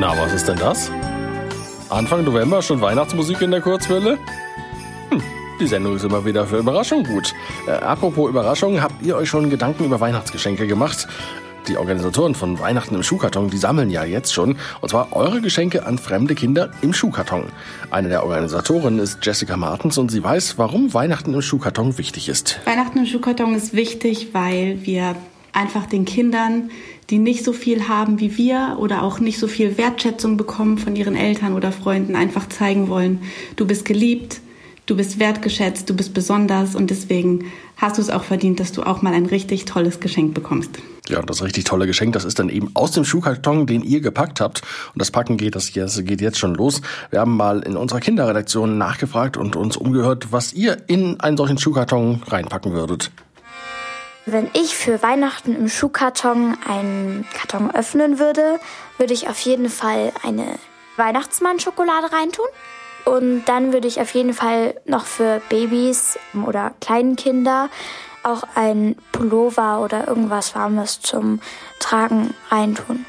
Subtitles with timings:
[0.00, 0.90] Na, was ist denn das?
[1.90, 4.16] Anfang November schon Weihnachtsmusik in der Kurzwelle?
[5.10, 5.20] Hm,
[5.60, 7.34] die Sendung ist immer wieder für Überraschungen gut.
[7.66, 11.06] Äh, apropos Überraschungen, habt ihr euch schon Gedanken über Weihnachtsgeschenke gemacht?
[11.68, 15.84] Die Organisatoren von Weihnachten im Schuhkarton, die sammeln ja jetzt schon, und zwar eure Geschenke
[15.84, 17.52] an fremde Kinder im Schuhkarton.
[17.90, 22.58] Eine der Organisatoren ist Jessica Martens und sie weiß, warum Weihnachten im Schuhkarton wichtig ist.
[22.64, 25.14] Weihnachten im Schuhkarton ist wichtig, weil wir
[25.52, 26.70] einfach den Kindern,
[27.10, 30.94] die nicht so viel haben wie wir oder auch nicht so viel Wertschätzung bekommen von
[30.96, 33.22] ihren Eltern oder Freunden, einfach zeigen wollen,
[33.56, 34.40] du bist geliebt,
[34.86, 37.46] du bist wertgeschätzt, du bist besonders und deswegen
[37.76, 40.70] hast du es auch verdient, dass du auch mal ein richtig tolles Geschenk bekommst.
[41.08, 44.40] Ja, das richtig tolle Geschenk, das ist dann eben aus dem Schuhkarton, den ihr gepackt
[44.40, 44.62] habt.
[44.92, 46.82] Und das Packen geht, das geht jetzt schon los.
[47.10, 51.58] Wir haben mal in unserer Kinderredaktion nachgefragt und uns umgehört, was ihr in einen solchen
[51.58, 53.10] Schuhkarton reinpacken würdet.
[54.26, 58.60] Wenn ich für Weihnachten im Schuhkarton einen Karton öffnen würde,
[58.98, 60.58] würde ich auf jeden Fall eine
[60.96, 62.46] Weihnachtsmann-Schokolade reintun.
[63.06, 67.70] Und dann würde ich auf jeden Fall noch für Babys oder kleinen Kinder
[68.22, 71.40] auch ein Pullover oder irgendwas Warmes zum
[71.78, 73.06] Tragen reintun.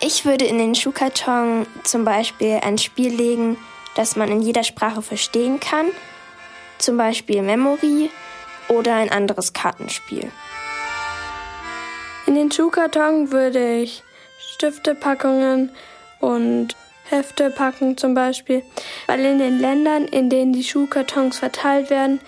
[0.00, 3.56] Ich würde in den Schuhkarton zum Beispiel ein Spiel legen,
[3.94, 5.86] das man in jeder Sprache verstehen kann.
[6.78, 8.10] Zum Beispiel Memory
[8.70, 10.30] oder ein anderes Kartenspiel.
[12.26, 14.02] In den Schuhkarton würde ich
[14.38, 15.70] Stiftepackungen
[16.20, 16.76] und
[17.08, 18.62] Hefte packen zum Beispiel,
[19.08, 22.20] weil in den Ländern, in denen die Schuhkartons verteilt werden,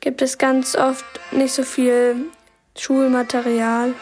[0.00, 2.30] gibt es ganz oft nicht so viel
[2.76, 3.92] Schulmaterial.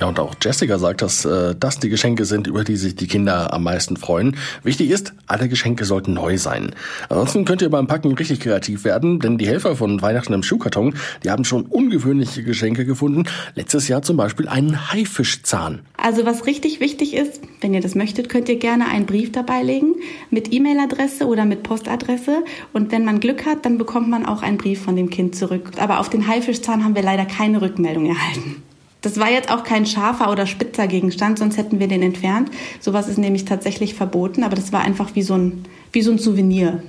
[0.00, 3.06] Ja, und auch Jessica sagt, dass äh, das die Geschenke sind, über die sich die
[3.06, 4.34] Kinder am meisten freuen.
[4.62, 6.74] Wichtig ist, alle Geschenke sollten neu sein.
[7.10, 10.94] Ansonsten könnt ihr beim Packen richtig kreativ werden, denn die Helfer von Weihnachten im Schuhkarton,
[11.22, 13.24] die haben schon ungewöhnliche Geschenke gefunden.
[13.54, 15.80] Letztes Jahr zum Beispiel einen Haifischzahn.
[15.98, 19.62] Also was richtig wichtig ist, wenn ihr das möchtet, könnt ihr gerne einen Brief dabei
[19.62, 19.96] legen
[20.30, 22.42] mit E-Mail-Adresse oder mit Postadresse.
[22.72, 25.72] Und wenn man Glück hat, dann bekommt man auch einen Brief von dem Kind zurück.
[25.76, 28.62] Aber auf den Haifischzahn haben wir leider keine Rückmeldung erhalten.
[29.02, 32.50] Das war jetzt auch kein scharfer oder spitzer Gegenstand, sonst hätten wir den entfernt.
[32.80, 36.18] Sowas ist nämlich tatsächlich verboten, aber das war einfach wie so ein, wie so ein
[36.18, 36.82] Souvenir.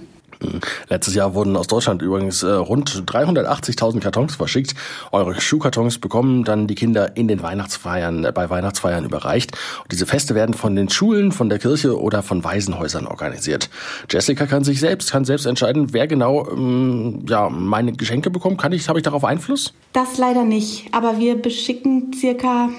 [0.89, 4.75] Letztes Jahr wurden aus Deutschland übrigens äh, rund 380.000 Kartons verschickt.
[5.11, 9.51] Eure Schuhkartons bekommen dann die Kinder in den Weihnachtsfeiern, äh, bei Weihnachtsfeiern überreicht.
[9.83, 13.69] Und diese Feste werden von den Schulen, von der Kirche oder von Waisenhäusern organisiert.
[14.09, 18.59] Jessica kann sich selbst, kann selbst entscheiden, wer genau ähm, ja, meine Geschenke bekommt.
[18.59, 19.73] Kann ich, habe ich darauf Einfluss?
[19.93, 20.93] Das leider nicht.
[20.93, 22.69] Aber wir beschicken circa